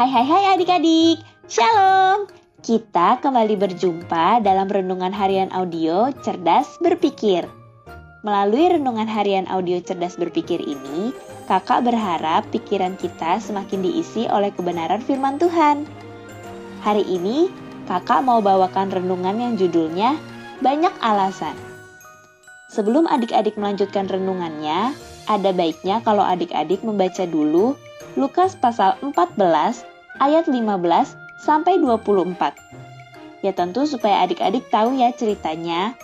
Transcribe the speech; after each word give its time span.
Hai 0.00 0.08
hai 0.08 0.24
hai 0.24 0.44
adik-adik, 0.56 1.20
Shalom! 1.44 2.24
Kita 2.64 3.20
kembali 3.20 3.52
berjumpa 3.52 4.40
dalam 4.40 4.64
Renungan 4.64 5.12
Harian 5.12 5.52
Audio 5.52 6.08
Cerdas 6.24 6.80
Berpikir. 6.80 7.59
Melalui 8.20 8.68
Renungan 8.68 9.08
Harian 9.08 9.48
Audio 9.48 9.80
Cerdas 9.80 10.20
Berpikir 10.20 10.60
ini, 10.60 11.16
kakak 11.48 11.88
berharap 11.88 12.44
pikiran 12.52 12.92
kita 13.00 13.40
semakin 13.40 13.80
diisi 13.80 14.28
oleh 14.28 14.52
kebenaran 14.52 15.00
firman 15.00 15.40
Tuhan. 15.40 15.88
Hari 16.84 17.00
ini, 17.08 17.48
kakak 17.88 18.20
mau 18.20 18.44
bawakan 18.44 18.92
renungan 18.92 19.40
yang 19.40 19.52
judulnya 19.56 20.20
Banyak 20.60 20.92
Alasan. 21.00 21.56
Sebelum 22.68 23.08
adik-adik 23.08 23.56
melanjutkan 23.56 24.04
renungannya, 24.04 24.92
ada 25.24 25.50
baiknya 25.56 26.04
kalau 26.04 26.20
adik-adik 26.20 26.84
membaca 26.84 27.24
dulu 27.24 27.72
Lukas 28.20 28.52
pasal 28.52 29.00
14 29.00 29.40
ayat 30.20 30.44
15 30.44 30.60
sampai 31.40 31.80
24. 31.80 32.36
Ya 33.40 33.56
tentu 33.56 33.88
supaya 33.88 34.28
adik-adik 34.28 34.68
tahu 34.68 35.00
ya 35.00 35.08
ceritanya. 35.16 35.96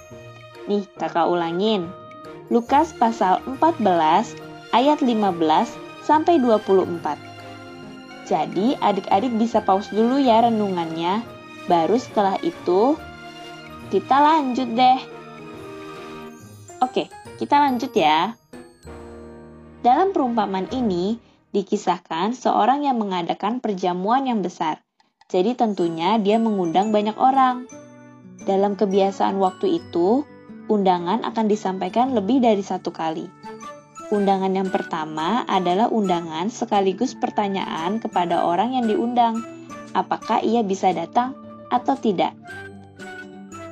Nih, 0.64 0.88
kakak 0.96 1.28
ulangin. 1.28 2.05
Lukas 2.48 2.94
pasal 2.94 3.42
14 3.46 3.82
ayat 4.74 4.98
15 5.02 5.72
sampai 6.06 6.38
24. 6.38 7.18
Jadi, 8.26 8.74
adik-adik 8.82 9.32
bisa 9.38 9.62
pause 9.62 9.90
dulu 9.90 10.18
ya 10.18 10.42
renungannya. 10.42 11.22
Baru 11.66 11.98
setelah 11.98 12.38
itu 12.42 12.94
kita 13.90 14.16
lanjut 14.18 14.68
deh. 14.74 14.98
Oke, 16.82 17.06
kita 17.38 17.62
lanjut 17.62 17.90
ya. 17.94 18.34
Dalam 19.82 20.10
perumpamaan 20.10 20.66
ini, 20.74 21.22
Dikisahkan 21.56 22.36
seorang 22.36 22.84
yang 22.84 23.00
mengadakan 23.00 23.64
perjamuan 23.64 24.28
yang 24.28 24.44
besar. 24.44 24.84
Jadi 25.32 25.56
tentunya 25.56 26.20
dia 26.20 26.36
mengundang 26.36 26.92
banyak 26.92 27.16
orang. 27.16 27.64
Dalam 28.44 28.76
kebiasaan 28.76 29.40
waktu 29.40 29.80
itu, 29.80 30.28
undangan 30.66 31.22
akan 31.26 31.46
disampaikan 31.46 32.14
lebih 32.14 32.42
dari 32.42 32.62
satu 32.62 32.90
kali. 32.90 33.26
Undangan 34.14 34.54
yang 34.54 34.70
pertama 34.70 35.42
adalah 35.50 35.90
undangan 35.90 36.46
sekaligus 36.46 37.18
pertanyaan 37.18 37.98
kepada 37.98 38.46
orang 38.46 38.78
yang 38.78 38.86
diundang, 38.86 39.42
apakah 39.98 40.38
ia 40.46 40.62
bisa 40.62 40.94
datang 40.94 41.34
atau 41.74 41.98
tidak. 41.98 42.30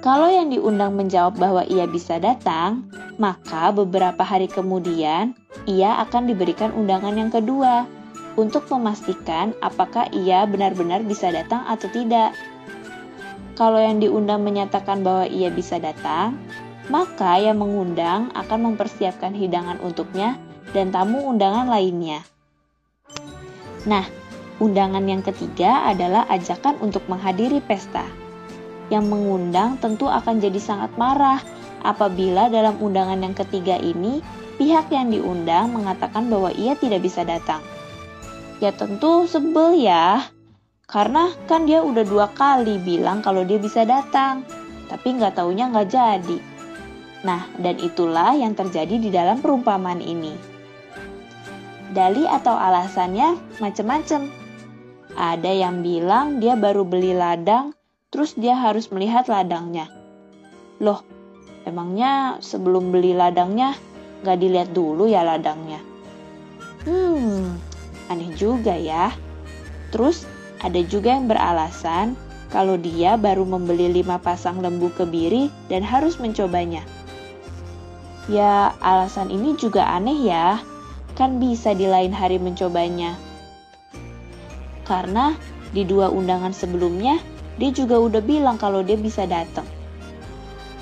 Kalau 0.03 0.28
yang 0.28 0.50
diundang 0.50 0.98
menjawab 0.98 1.39
bahwa 1.39 1.62
ia 1.65 1.87
bisa 1.87 2.19
datang, 2.19 2.91
maka 3.17 3.70
beberapa 3.70 4.27
hari 4.27 4.50
kemudian 4.50 5.39
ia 5.70 6.03
akan 6.03 6.28
diberikan 6.28 6.75
undangan 6.75 7.15
yang 7.15 7.31
kedua 7.31 7.87
untuk 8.34 8.67
memastikan 8.75 9.55
apakah 9.62 10.11
ia 10.11 10.45
benar-benar 10.50 11.06
bisa 11.06 11.31
datang 11.31 11.62
atau 11.70 11.87
tidak. 11.95 12.34
Kalau 13.55 13.78
yang 13.78 14.03
diundang 14.03 14.42
menyatakan 14.42 15.06
bahwa 15.06 15.31
ia 15.31 15.47
bisa 15.47 15.78
datang, 15.78 16.34
maka 16.92 17.40
yang 17.40 17.60
mengundang 17.60 18.28
akan 18.36 18.72
mempersiapkan 18.72 19.32
hidangan 19.32 19.80
untuknya 19.80 20.36
dan 20.77 20.92
tamu 20.92 21.24
undangan 21.24 21.70
lainnya. 21.70 22.20
Nah, 23.88 24.04
undangan 24.60 25.04
yang 25.04 25.20
ketiga 25.24 25.88
adalah 25.88 26.28
ajakan 26.28 26.80
untuk 26.80 27.04
menghadiri 27.08 27.60
pesta 27.64 28.04
yang 28.92 29.08
mengundang 29.08 29.80
tentu 29.80 30.08
akan 30.08 30.41
jadi 30.41 30.60
sangat 30.60 30.92
marah 31.00 31.41
apabila 31.84 32.53
dalam 32.53 32.76
undangan 32.81 33.20
yang 33.20 33.32
ketiga 33.32 33.80
ini 33.80 34.20
pihak 34.60 34.92
yang 34.92 35.09
diundang 35.09 35.72
mengatakan 35.72 36.28
bahwa 36.28 36.53
ia 36.53 36.76
tidak 36.76 37.04
bisa 37.04 37.25
datang. 37.25 37.60
Ya 38.62 38.70
tentu 38.70 39.26
sebel 39.28 39.82
ya, 39.82 40.25
karena 40.86 41.32
kan 41.50 41.66
dia 41.66 41.82
udah 41.82 42.04
dua 42.06 42.30
kali 42.32 42.80
bilang 42.80 43.20
kalau 43.20 43.42
dia 43.42 43.59
bisa 43.59 43.82
datang, 43.82 44.47
tapi 44.86 45.16
nggak 45.16 45.36
taunya 45.36 45.69
nggak 45.69 45.88
jadi. 45.91 46.38
Nah, 47.24 47.48
dan 47.56 47.80
itulah 47.80 48.36
yang 48.36 48.52
terjadi 48.52 49.00
di 49.00 49.08
dalam 49.08 49.40
perumpamaan 49.40 50.04
ini. 50.04 50.36
Dali 51.90 52.28
atau 52.28 52.52
alasannya 52.52 53.58
macam-macam. 53.58 54.28
Ada 55.14 55.50
yang 55.50 55.80
bilang 55.80 56.42
dia 56.42 56.58
baru 56.58 56.84
beli 56.84 57.16
ladang 57.16 57.72
Terus 58.14 58.38
dia 58.38 58.54
harus 58.54 58.94
melihat 58.94 59.26
ladangnya. 59.26 59.90
Loh, 60.78 61.02
emangnya 61.66 62.38
sebelum 62.38 62.94
beli 62.94 63.10
ladangnya 63.10 63.74
gak 64.22 64.38
dilihat 64.38 64.70
dulu 64.70 65.10
ya 65.10 65.26
ladangnya? 65.26 65.82
Hmm, 66.86 67.58
aneh 68.06 68.30
juga 68.38 68.78
ya. 68.78 69.10
Terus 69.91 70.30
ada 70.62 70.78
juga 70.86 71.10
yang 71.10 71.26
beralasan 71.26 72.14
kalau 72.54 72.78
dia 72.78 73.18
baru 73.18 73.42
membeli 73.42 73.91
lima 73.91 74.22
pasang 74.22 74.62
lembu 74.62 74.94
kebiri 74.94 75.50
dan 75.66 75.82
harus 75.82 76.14
mencobanya. 76.22 76.86
Ya, 78.24 78.72
alasan 78.80 79.28
ini 79.28 79.52
juga 79.60 79.84
aneh 79.84 80.24
ya. 80.24 80.60
Kan 81.14 81.38
bisa 81.38 81.76
di 81.76 81.84
lain 81.84 82.10
hari 82.10 82.40
mencobanya. 82.40 83.14
Karena 84.88 85.36
di 85.72 85.84
dua 85.84 86.08
undangan 86.08 86.52
sebelumnya 86.52 87.20
dia 87.60 87.70
juga 87.70 88.00
udah 88.00 88.22
bilang 88.24 88.56
kalau 88.58 88.82
dia 88.82 88.98
bisa 88.98 89.28
datang. 89.28 89.66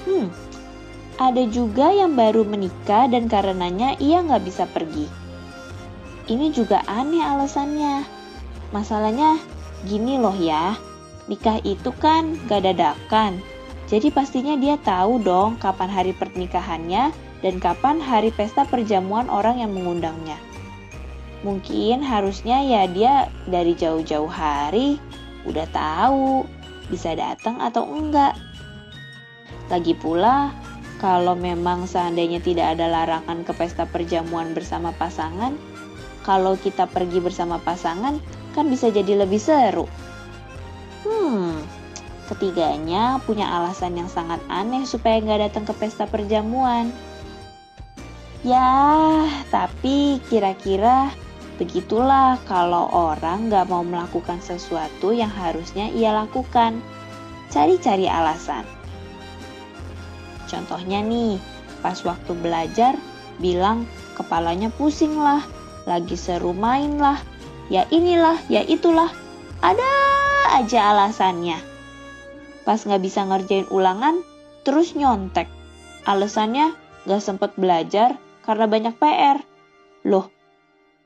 Hmm, 0.08 0.30
ada 1.20 1.44
juga 1.46 1.92
yang 1.92 2.16
baru 2.16 2.42
menikah 2.42 3.06
dan 3.06 3.28
karenanya 3.28 3.94
ia 4.00 4.24
nggak 4.24 4.42
bisa 4.42 4.64
pergi. 4.70 5.06
Ini 6.30 6.54
juga 6.54 6.80
aneh 6.86 7.22
alasannya. 7.22 8.06
Masalahnya 8.72 9.36
gini 9.84 10.16
loh 10.16 10.34
ya, 10.34 10.78
nikah 11.26 11.60
itu 11.66 11.92
kan 11.98 12.38
gak 12.48 12.64
dadakan. 12.64 13.42
Jadi 13.90 14.08
pastinya 14.08 14.56
dia 14.56 14.80
tahu 14.80 15.20
dong 15.20 15.60
kapan 15.60 15.90
hari 15.92 16.16
pernikahannya 16.16 17.12
dan 17.42 17.58
kapan 17.58 17.98
hari 17.98 18.30
pesta 18.30 18.62
perjamuan 18.64 19.26
orang 19.26 19.58
yang 19.60 19.74
mengundangnya. 19.74 20.38
Mungkin 21.42 22.06
harusnya 22.06 22.62
ya 22.62 22.86
dia 22.86 23.26
dari 23.50 23.74
jauh-jauh 23.74 24.30
hari 24.30 25.02
udah 25.42 25.66
tahu 25.74 26.46
bisa 26.86 27.18
datang 27.18 27.58
atau 27.58 27.82
enggak. 27.82 28.38
Lagi 29.66 29.98
pula, 29.98 30.54
kalau 31.02 31.34
memang 31.34 31.90
seandainya 31.90 32.38
tidak 32.38 32.78
ada 32.78 32.86
larangan 32.86 33.42
ke 33.42 33.50
pesta 33.58 33.90
perjamuan 33.90 34.54
bersama 34.54 34.94
pasangan, 34.94 35.58
kalau 36.22 36.54
kita 36.54 36.86
pergi 36.86 37.18
bersama 37.18 37.58
pasangan 37.58 38.22
kan 38.54 38.64
bisa 38.70 38.94
jadi 38.94 39.26
lebih 39.26 39.42
seru. 39.42 39.90
Hmm, 41.02 41.58
ketiganya 42.30 43.18
punya 43.26 43.50
alasan 43.50 43.98
yang 43.98 44.06
sangat 44.06 44.38
aneh 44.46 44.86
supaya 44.86 45.18
nggak 45.18 45.50
datang 45.50 45.64
ke 45.66 45.74
pesta 45.74 46.06
perjamuan. 46.06 46.94
Ya, 48.42 49.22
tapi 49.54 50.18
kira-kira 50.26 51.14
Begitulah 51.62 52.42
kalau 52.48 52.90
orang 52.90 53.46
gak 53.46 53.70
mau 53.70 53.86
melakukan 53.86 54.42
sesuatu 54.42 55.14
yang 55.14 55.30
harusnya 55.30 55.92
ia 55.94 56.10
lakukan. 56.10 56.82
Cari-cari 57.54 58.10
alasan. 58.10 58.66
Contohnya 60.50 61.04
nih, 61.04 61.36
pas 61.78 62.00
waktu 62.02 62.32
belajar, 62.34 62.98
bilang 63.38 63.86
kepalanya 64.18 64.74
pusing 64.74 65.14
lah, 65.14 65.44
lagi 65.86 66.18
seru 66.18 66.50
main 66.50 66.98
lah, 66.98 67.22
ya 67.70 67.86
inilah, 67.94 68.42
ya 68.50 68.66
itulah. 68.66 69.14
Ada 69.62 69.92
aja 70.58 70.96
alasannya. 70.96 71.62
Pas 72.66 72.80
gak 72.80 72.98
bisa 73.06 73.22
ngerjain 73.22 73.70
ulangan, 73.70 74.24
terus 74.66 74.98
nyontek. 74.98 75.46
Alasannya 76.08 76.74
gak 77.06 77.22
sempet 77.22 77.54
belajar 77.54 78.18
karena 78.42 78.66
banyak 78.66 78.94
PR. 78.98 79.38
Loh, 80.06 80.30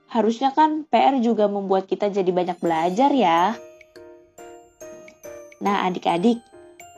Harusnya 0.06 0.54
kan 0.54 0.86
PR 0.86 1.18
juga 1.18 1.50
membuat 1.50 1.90
kita 1.90 2.06
jadi 2.06 2.30
banyak 2.30 2.62
belajar 2.62 3.10
ya. 3.10 3.58
Nah 5.58 5.82
adik-adik, 5.90 6.38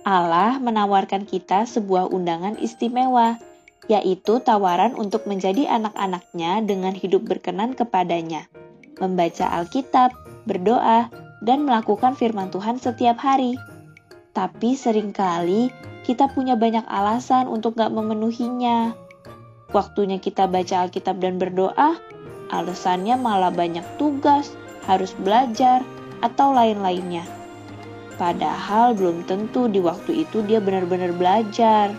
Allah 0.05 0.61
menawarkan 0.61 1.25
kita 1.25 1.65
sebuah 1.65 2.13
undangan 2.13 2.61
istimewa, 2.61 3.41
yaitu 3.89 4.45
tawaran 4.45 4.93
untuk 4.93 5.25
menjadi 5.25 5.73
anak-anaknya 5.73 6.61
dengan 6.69 6.93
hidup 6.93 7.25
berkenan 7.25 7.73
kepadanya, 7.73 8.45
membaca 9.01 9.57
Alkitab, 9.57 10.13
berdoa, 10.45 11.09
dan 11.41 11.65
melakukan 11.65 12.13
firman 12.13 12.53
Tuhan 12.53 12.77
setiap 12.77 13.17
hari. 13.25 13.57
Tapi 14.37 14.77
sering 14.77 15.17
kali 15.17 15.73
kita 16.05 16.29
punya 16.29 16.61
banyak 16.61 16.85
alasan 16.85 17.49
untuk 17.49 17.81
gak 17.81 17.91
memenuhinya. 17.91 19.08
Waktunya 19.69 20.17
kita 20.17 20.49
baca 20.49 20.89
Alkitab 20.89 21.21
dan 21.21 21.37
berdoa, 21.37 22.01
Alasannya 22.49 23.21
malah 23.21 23.53
banyak 23.53 23.85
tugas, 24.01 24.57
harus 24.89 25.13
belajar, 25.21 25.85
atau 26.25 26.57
lain-lainnya. 26.57 27.23
Padahal 28.17 28.97
belum 28.97 29.29
tentu 29.29 29.71
di 29.71 29.79
waktu 29.79 30.27
itu 30.27 30.43
dia 30.43 30.59
benar-benar 30.59 31.15
belajar. 31.15 31.95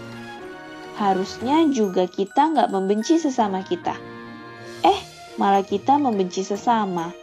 Harusnya 0.99 1.63
juga 1.71 2.09
kita 2.09 2.51
nggak 2.51 2.73
membenci 2.75 3.15
sesama 3.21 3.63
kita. 3.63 3.95
Eh, 4.83 4.99
malah 5.39 5.63
kita 5.63 5.95
membenci 5.95 6.43
sesama. 6.43 7.15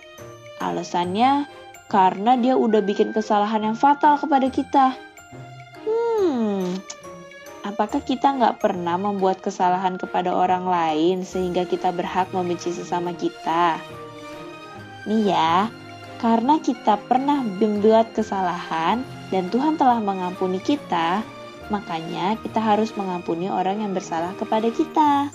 Alasannya 0.62 1.44
karena 1.92 2.40
dia 2.40 2.56
udah 2.56 2.80
bikin 2.80 3.12
kesalahan 3.12 3.68
yang 3.68 3.76
fatal 3.76 4.16
kepada 4.16 4.48
kita. 4.48 4.96
Hmm, 5.84 6.80
apakah 7.66 7.98
kita 7.98 8.30
nggak 8.38 8.62
pernah 8.62 8.94
membuat 8.94 9.42
kesalahan 9.42 9.98
kepada 9.98 10.30
orang 10.30 10.70
lain 10.70 11.26
sehingga 11.26 11.66
kita 11.66 11.90
berhak 11.90 12.30
membenci 12.30 12.70
sesama 12.70 13.10
kita? 13.10 13.82
Nih 15.10 15.34
ya, 15.34 15.66
karena 16.22 16.62
kita 16.62 16.94
pernah 17.10 17.42
membuat 17.42 18.14
kesalahan 18.14 19.02
dan 19.34 19.50
Tuhan 19.50 19.74
telah 19.74 19.98
mengampuni 19.98 20.62
kita, 20.62 21.26
makanya 21.66 22.38
kita 22.38 22.62
harus 22.62 22.94
mengampuni 22.94 23.50
orang 23.50 23.82
yang 23.82 23.90
bersalah 23.90 24.30
kepada 24.38 24.70
kita. 24.70 25.34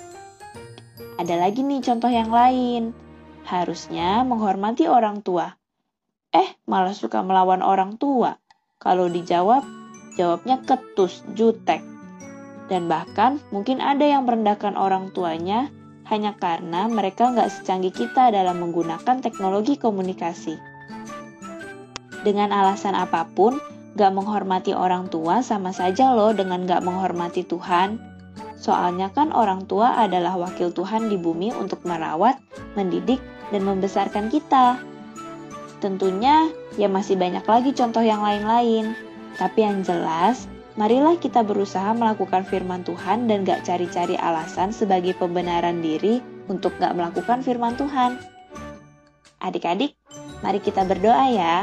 Ada 1.20 1.36
lagi 1.36 1.68
nih 1.68 1.84
contoh 1.84 2.08
yang 2.08 2.32
lain. 2.32 2.96
Harusnya 3.44 4.24
menghormati 4.24 4.88
orang 4.88 5.20
tua. 5.20 5.52
Eh, 6.32 6.56
malah 6.64 6.96
suka 6.96 7.20
melawan 7.20 7.60
orang 7.60 8.00
tua. 8.00 8.40
Kalau 8.80 9.12
dijawab, 9.12 9.68
jawabnya 10.16 10.64
ketus, 10.64 11.28
jutek. 11.36 11.91
Dan 12.72 12.88
bahkan 12.88 13.44
mungkin 13.52 13.84
ada 13.84 14.08
yang 14.08 14.24
merendahkan 14.24 14.80
orang 14.80 15.12
tuanya 15.12 15.68
hanya 16.08 16.40
karena 16.40 16.88
mereka 16.88 17.28
nggak 17.28 17.52
secanggih 17.52 17.92
kita 17.92 18.32
dalam 18.32 18.64
menggunakan 18.64 19.20
teknologi 19.20 19.76
komunikasi 19.76 20.72
dengan 22.22 22.54
alasan 22.54 22.94
apa 22.94 23.26
pun, 23.34 23.58
gak 23.98 24.14
menghormati 24.14 24.78
orang 24.78 25.10
tua 25.10 25.42
sama 25.42 25.74
saja 25.74 26.14
loh 26.14 26.32
dengan 26.32 26.70
gak 26.70 26.86
menghormati 26.86 27.42
Tuhan. 27.42 27.98
Soalnya 28.62 29.10
kan 29.10 29.34
orang 29.34 29.66
tua 29.66 29.98
adalah 29.98 30.38
wakil 30.38 30.70
Tuhan 30.70 31.10
di 31.10 31.18
bumi 31.18 31.50
untuk 31.58 31.82
merawat, 31.82 32.38
mendidik, 32.78 33.18
dan 33.50 33.66
membesarkan 33.66 34.30
kita. 34.30 34.78
Tentunya 35.82 36.46
ya 36.78 36.86
masih 36.86 37.18
banyak 37.18 37.42
lagi 37.42 37.74
contoh 37.74 38.06
yang 38.06 38.22
lain-lain. 38.22 38.94
Tapi 39.42 39.66
yang 39.66 39.82
jelas, 39.82 40.46
marilah 40.80 41.20
kita 41.20 41.44
berusaha 41.44 41.92
melakukan 41.92 42.48
firman 42.48 42.84
Tuhan 42.88 43.28
dan 43.28 43.44
gak 43.44 43.68
cari-cari 43.68 44.16
alasan 44.16 44.72
sebagai 44.72 45.18
pembenaran 45.18 45.84
diri 45.84 46.24
untuk 46.48 46.76
gak 46.80 46.96
melakukan 46.96 47.44
firman 47.44 47.76
Tuhan. 47.76 48.20
Adik-adik, 49.42 49.98
mari 50.46 50.62
kita 50.62 50.86
berdoa 50.86 51.26
ya. 51.34 51.58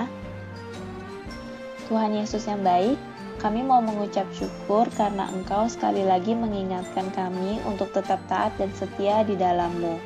Tuhan 1.89 2.13
Yesus 2.13 2.45
yang 2.45 2.61
baik, 2.61 3.01
kami 3.39 3.63
mau 3.63 3.79
mengucap 3.79 4.27
syukur 4.35 4.91
karena 4.93 5.31
Engkau 5.31 5.71
sekali 5.71 6.03
lagi 6.03 6.35
mengingatkan 6.35 7.09
kami 7.15 7.63
untuk 7.65 7.89
tetap 7.95 8.19
taat 8.27 8.51
dan 8.59 8.69
setia 8.75 9.23
di 9.23 9.39
dalammu. 9.39 9.97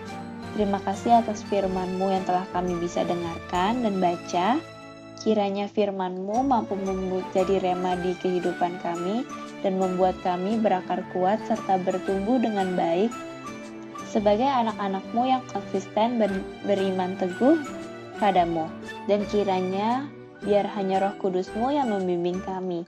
Terima 0.52 0.76
kasih 0.84 1.24
atas 1.24 1.40
firman-Mu 1.48 2.12
yang 2.12 2.28
telah 2.28 2.44
kami 2.52 2.76
bisa 2.76 3.08
dengarkan 3.08 3.88
dan 3.88 3.94
baca. 3.98 4.60
Kiranya 5.20 5.68
firman-Mu 5.68 6.40
mampu 6.46 6.78
menjadi 6.78 7.60
rema 7.60 7.98
di 8.00 8.16
kehidupan 8.16 8.80
kami 8.80 9.28
dan 9.60 9.76
membuat 9.76 10.16
kami 10.24 10.58
berakar 10.58 11.04
kuat 11.12 11.38
serta 11.46 11.78
bertumbuh 11.84 12.40
dengan 12.40 12.72
baik 12.74 13.12
sebagai 14.12 14.44
anak-anak-Mu 14.44 15.22
yang 15.24 15.42
konsisten 15.48 16.20
beriman 16.64 17.16
teguh 17.16 17.60
padamu. 18.20 18.68
Dan 19.10 19.24
kiranya 19.26 20.06
biar 20.42 20.66
hanya 20.78 21.02
roh 21.02 21.14
kudusmu 21.18 21.70
yang 21.70 21.90
membimbing 21.90 22.42
kami. 22.42 22.84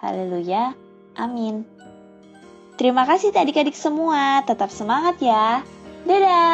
Haleluya, 0.00 0.72
amin. 1.16 1.64
Terima 2.80 3.04
kasih 3.04 3.36
adik-adik 3.36 3.76
semua, 3.76 4.40
tetap 4.48 4.72
semangat 4.72 5.20
ya. 5.20 5.60
Dadah! 6.08 6.49